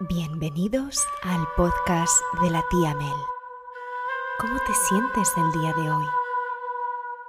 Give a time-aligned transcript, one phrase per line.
[0.00, 3.14] Bienvenidos al podcast de la tía Mel.
[4.40, 6.04] ¿Cómo te sientes el día de hoy?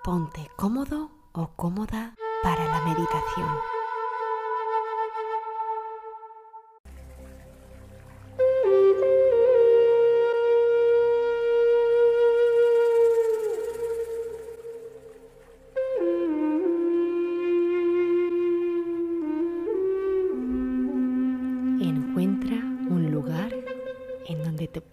[0.03, 3.74] Ponte cómodo o cómoda para la meditación.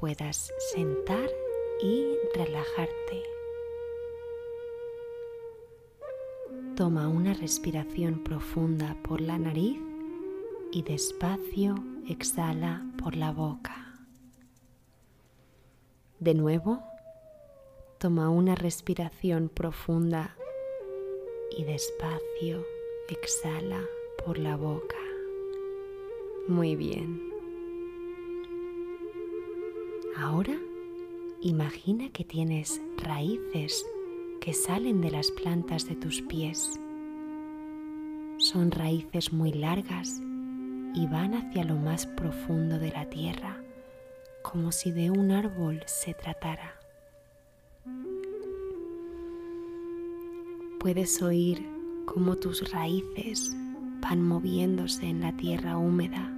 [0.02, 1.30] Puedas sentar
[1.80, 3.22] y relajarte.
[6.74, 9.78] Toma una respiración profunda por la nariz
[10.72, 11.76] y despacio
[12.08, 14.00] exhala por la boca.
[16.18, 16.82] De nuevo,
[17.98, 20.36] toma una respiración profunda
[21.56, 22.66] y despacio
[23.08, 23.80] exhala
[24.24, 24.98] por la boca.
[26.48, 27.31] Muy bien.
[30.16, 30.58] Ahora
[31.40, 33.86] imagina que tienes raíces
[34.40, 36.78] que salen de las plantas de tus pies.
[38.36, 40.20] Son raíces muy largas
[40.94, 43.56] y van hacia lo más profundo de la tierra,
[44.42, 46.78] como si de un árbol se tratara.
[50.78, 51.64] Puedes oír
[52.04, 53.56] cómo tus raíces
[54.00, 56.31] van moviéndose en la tierra húmeda,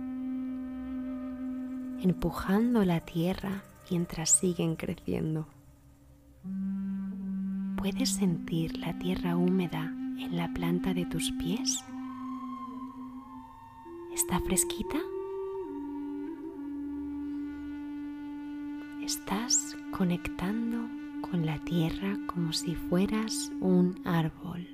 [2.05, 5.47] empujando la tierra mientras siguen creciendo.
[7.79, 9.85] ¿Puedes sentir la tierra húmeda
[10.19, 11.83] en la planta de tus pies?
[14.15, 14.99] ¿Está fresquita?
[19.03, 20.87] Estás conectando
[21.31, 24.69] con la tierra como si fueras un árbol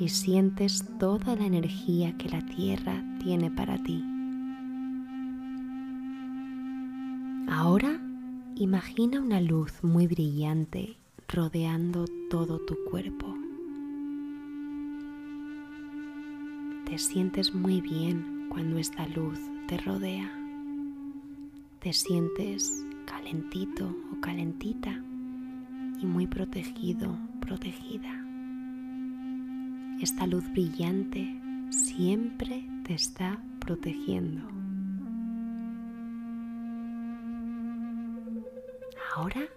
[0.00, 4.07] y sientes toda la energía que la tierra tiene para ti.
[7.60, 8.00] Ahora
[8.54, 10.96] imagina una luz muy brillante
[11.26, 13.34] rodeando todo tu cuerpo.
[16.86, 20.30] Te sientes muy bien cuando esta luz te rodea.
[21.80, 24.92] Te sientes calentito o calentita
[26.00, 28.24] y muy protegido, protegida.
[30.00, 34.67] Esta luz brillante siempre te está protegiendo.
[39.18, 39.48] Ahora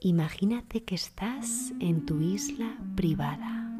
[0.00, 3.78] imagínate que estás en tu isla privada.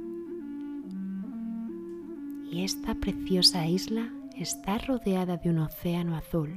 [2.48, 6.50] Y esta preciosa isla está rodeada de un océano azul.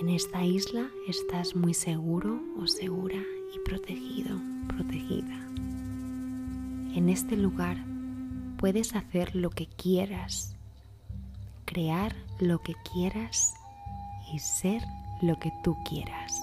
[0.00, 3.22] En esta isla estás muy seguro o segura
[3.54, 5.46] y protegido, protegida.
[6.94, 7.84] En este lugar
[8.56, 10.56] puedes hacer lo que quieras,
[11.66, 13.54] crear lo que quieras
[14.32, 14.82] y ser
[15.20, 16.40] lo que tú quieras.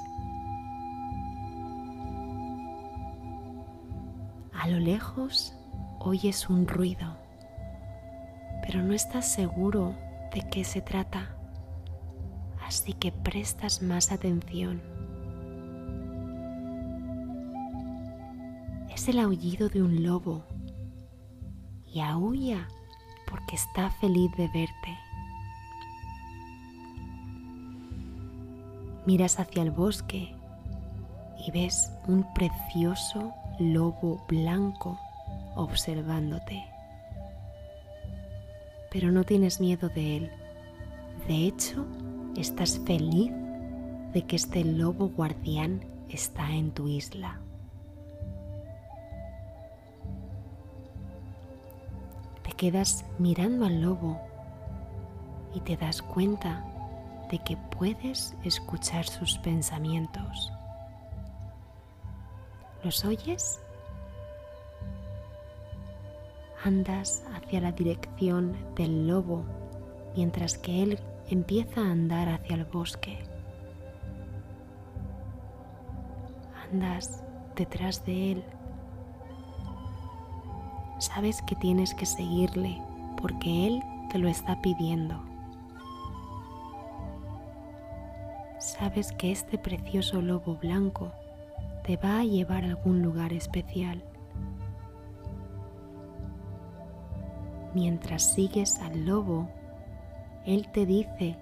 [4.53, 5.56] A lo lejos
[6.00, 7.18] oyes un ruido,
[8.66, 9.96] pero no estás seguro
[10.34, 11.36] de qué se trata,
[12.66, 14.81] así que prestas más atención.
[18.94, 20.44] Es el aullido de un lobo
[21.92, 22.68] y aúlla
[23.28, 24.81] porque está feliz de verte.
[29.06, 30.35] Miras hacia el bosque
[31.45, 35.00] y ves un precioso lobo blanco
[35.56, 36.63] observándote.
[38.91, 40.31] Pero no tienes miedo de él.
[41.28, 41.85] De hecho,
[42.35, 43.31] estás feliz
[44.13, 47.39] de que este lobo guardián está en tu isla.
[52.44, 54.19] Te quedas mirando al lobo
[55.53, 56.66] y te das cuenta
[57.31, 60.53] de que puedes escuchar sus pensamientos.
[62.84, 63.59] ¿Los oyes?
[66.64, 69.45] Andas hacia la dirección del lobo
[70.16, 73.18] mientras que él empieza a andar hacia el bosque.
[76.72, 77.24] Andas
[77.56, 78.44] detrás de él.
[81.00, 82.80] Sabes que tienes que seguirle
[83.19, 83.81] porque él
[84.12, 85.31] te lo está pidiendo.
[88.62, 91.12] Sabes que este precioso lobo blanco
[91.84, 94.04] te va a llevar a algún lugar especial.
[97.74, 99.50] Mientras sigues al lobo,
[100.46, 101.38] él te dice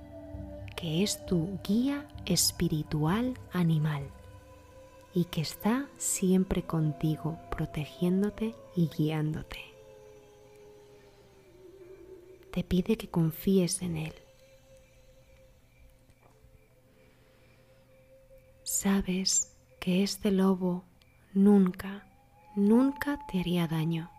[0.76, 4.04] que es tu guía espiritual animal
[5.14, 9.70] y que está siempre contigo, protegiéndote y guiándote.
[12.52, 14.14] te pide que confíes en Él.
[18.82, 20.86] Sabes que este lobo
[21.34, 22.08] nunca,
[22.56, 24.10] nunca te haría daño.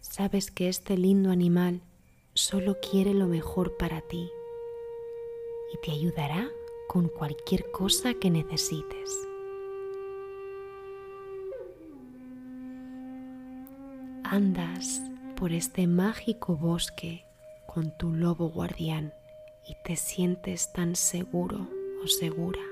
[0.00, 1.82] Sabes que este lindo animal
[2.34, 4.28] solo quiere lo mejor para ti
[5.72, 6.48] y te ayudará
[6.88, 9.08] con cualquier cosa que necesites.
[14.24, 15.00] Andas
[15.36, 17.24] por este mágico bosque
[17.72, 19.14] con tu lobo guardián
[19.68, 22.64] y te sientes tan seguro o segura,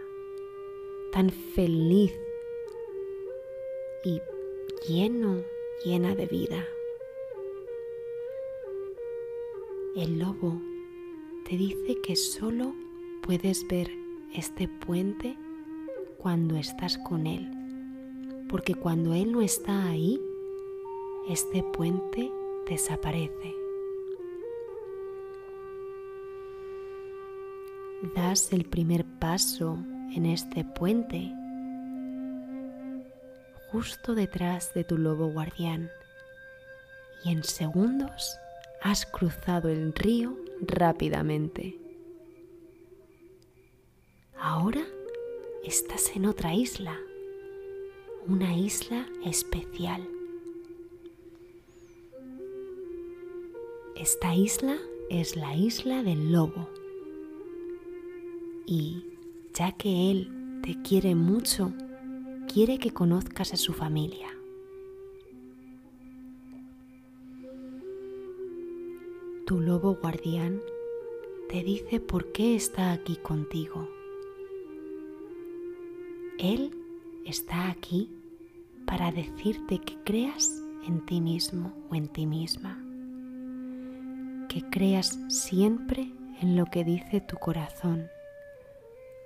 [1.12, 2.12] tan feliz
[4.05, 4.21] y
[4.88, 5.43] lleno,
[5.85, 6.69] llena de vida.
[9.97, 10.61] El lobo
[11.49, 12.75] te dice que solo
[13.23, 13.91] puedes ver
[14.35, 15.37] este puente
[16.19, 17.49] cuando estás con él,
[18.49, 20.21] porque cuando él no está ahí,
[21.29, 22.31] este puente
[22.69, 23.63] desaparece.
[28.12, 29.78] Das el primer paso
[30.14, 31.32] en este puente
[33.72, 35.90] justo detrás de tu lobo guardián
[37.24, 38.36] y en segundos
[38.82, 41.78] has cruzado el río rápidamente.
[44.38, 44.84] Ahora
[45.64, 46.98] estás en otra isla,
[48.26, 50.06] una isla especial
[53.96, 54.76] Esta isla
[55.08, 56.68] es la isla del lobo.
[58.66, 59.05] Y
[59.52, 61.72] ya que él te quiere mucho,
[62.52, 64.28] quiere que conozcas a su familia.
[69.46, 70.61] Tu lobo guardián
[71.49, 73.88] te dice por qué está aquí contigo.
[76.38, 76.75] Él
[77.26, 78.11] está aquí
[78.87, 82.84] para decirte que creas en ti mismo o en ti misma
[84.55, 88.06] que creas siempre en lo que dice tu corazón,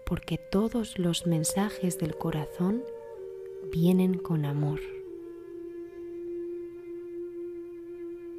[0.09, 2.83] porque todos los mensajes del corazón
[3.71, 4.81] vienen con amor.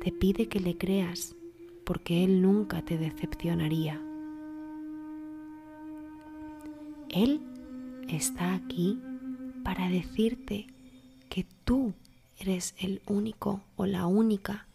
[0.04, 1.36] Te pide que le creas
[1.84, 4.02] porque Él nunca te decepcionaría.
[7.10, 7.40] Él
[8.08, 9.00] está aquí
[9.64, 10.66] para decirte
[11.30, 11.94] que tú
[12.40, 14.66] eres el único o la única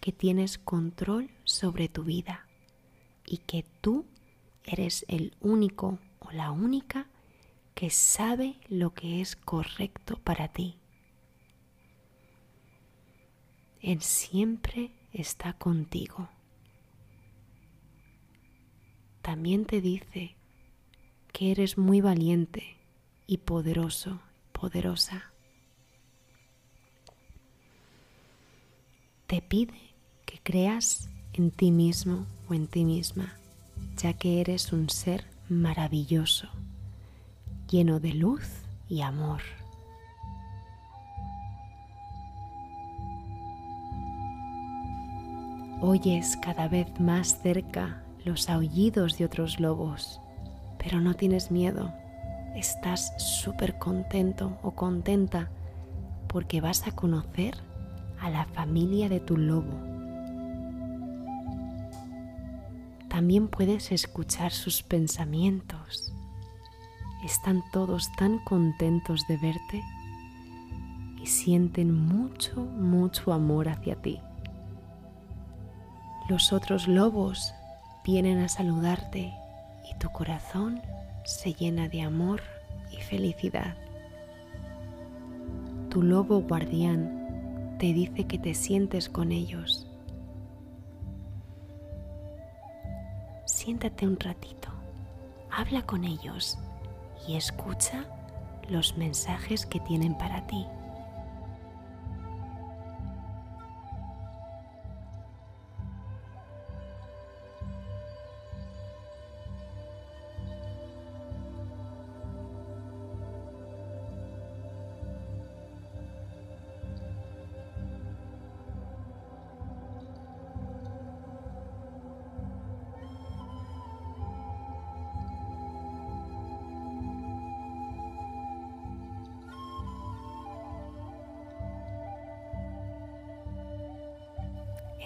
[0.00, 2.48] que tienes control sobre tu vida
[3.24, 4.04] y que tú
[4.64, 6.00] eres el único
[6.34, 7.06] la única
[7.74, 10.76] que sabe lo que es correcto para ti.
[13.80, 16.28] Él siempre está contigo.
[19.22, 20.36] También te dice
[21.32, 22.76] que eres muy valiente
[23.26, 24.20] y poderoso,
[24.52, 25.32] poderosa.
[29.26, 29.84] Te pide
[30.44, 33.36] creas en ti mismo o en ti misma,
[33.96, 35.24] ya que eres un ser
[35.60, 36.48] maravilloso,
[37.70, 38.46] lleno de luz
[38.88, 39.40] y amor.
[45.80, 50.20] Oyes cada vez más cerca los aullidos de otros lobos,
[50.78, 51.92] pero no tienes miedo,
[52.54, 55.50] estás súper contento o contenta
[56.28, 57.54] porque vas a conocer
[58.20, 59.93] a la familia de tu lobo
[63.14, 66.12] También puedes escuchar sus pensamientos.
[67.24, 69.84] Están todos tan contentos de verte
[71.22, 74.18] y sienten mucho, mucho amor hacia ti.
[76.28, 77.54] Los otros lobos
[78.04, 79.32] vienen a saludarte
[79.88, 80.82] y tu corazón
[81.24, 82.42] se llena de amor
[82.90, 83.76] y felicidad.
[85.88, 89.86] Tu lobo guardián te dice que te sientes con ellos
[93.64, 94.68] siéntate un ratito,
[95.50, 96.58] habla con ellos
[97.26, 98.04] y escucha
[98.68, 100.66] los mensajes que tienen para ti.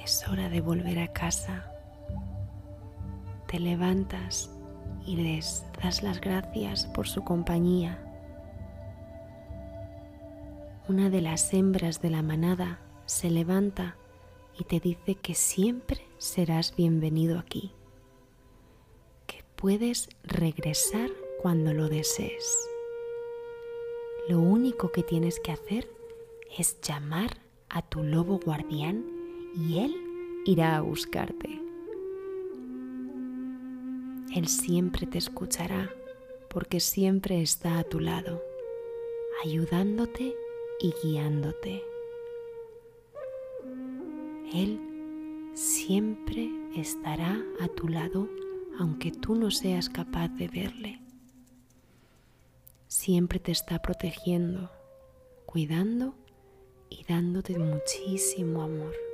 [0.08, 1.70] Es hora de volver a casa.
[3.46, 4.50] Te levantas
[5.04, 8.02] y les das las gracias por su compañía.
[10.88, 13.98] Una de las hembras de la manada se levanta
[14.58, 17.74] y te dice que siempre serás bienvenido aquí,
[19.26, 21.10] que puedes regresar
[21.42, 22.66] cuando lo desees.
[24.26, 25.86] Lo único que tienes que hacer
[26.56, 27.36] es llamar
[27.68, 29.17] a tu lobo guardián
[29.54, 29.94] y él
[30.44, 31.60] irá a buscarte.
[34.34, 35.90] Él siempre te escuchará
[36.48, 38.42] porque siempre está a tu lado,
[39.44, 40.34] ayudándote
[40.80, 41.82] y guiándote.
[44.52, 44.80] Él
[45.54, 48.28] siempre estará a tu lado
[48.78, 51.00] aunque tú no seas capaz de verle.
[52.86, 54.70] Siempre te está protegiendo,
[55.46, 56.14] cuidando
[56.88, 59.07] y dándote muchísimo amor.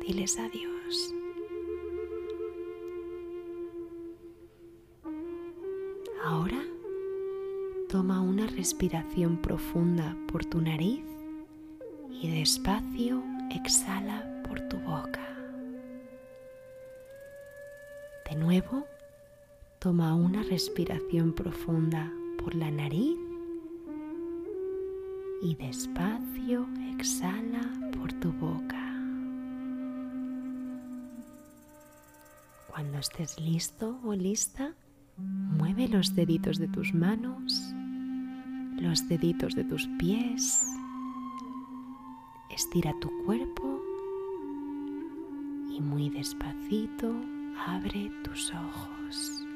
[0.00, 1.14] Diles adiós.
[6.24, 6.62] Ahora
[7.88, 11.04] toma una respiración profunda por tu nariz
[12.10, 13.22] y despacio
[13.54, 15.26] exhala por tu boca.
[18.28, 18.86] De nuevo,
[19.78, 23.18] toma una respiración profunda por la nariz
[25.42, 26.66] y despacio
[26.96, 27.60] exhala
[27.96, 28.89] por tu boca.
[32.70, 34.74] Cuando estés listo o lista,
[35.16, 37.52] mueve los deditos de tus manos,
[38.80, 40.64] los deditos de tus pies,
[42.48, 43.80] estira tu cuerpo
[45.70, 47.12] y muy despacito
[47.66, 49.49] abre tus ojos.